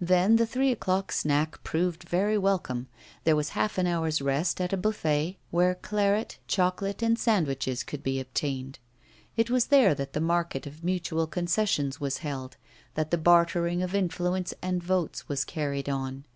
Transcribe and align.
Then 0.00 0.36
the 0.36 0.46
three 0.46 0.70
o'clock 0.70 1.10
snack 1.10 1.60
proved 1.64 2.08
very 2.08 2.38
welcome: 2.38 2.86
there 3.24 3.34
was 3.34 3.48
half 3.58 3.76
an 3.76 3.88
hour's 3.88 4.22
rest 4.22 4.60
at 4.60 4.72
a 4.72 4.76
buffet, 4.76 5.36
where 5.50 5.74
claret, 5.74 6.38
chocolate, 6.46 7.02
and 7.02 7.18
sandwiches 7.18 7.82
could 7.82 8.04
be 8.04 8.20
obtained. 8.20 8.78
It 9.36 9.50
was 9.50 9.66
there 9.66 9.92
that 9.92 10.12
the 10.12 10.20
market 10.20 10.68
of 10.68 10.84
mutual 10.84 11.26
concessions 11.26 11.98
was 12.00 12.18
held, 12.18 12.56
that 12.94 13.10
the 13.10 13.18
bartering 13.18 13.82
of 13.82 13.96
influence 13.96 14.54
and 14.62 14.80
votes 14.80 15.28
was 15.28 15.44
carried 15.44 15.88
on. 15.88 16.24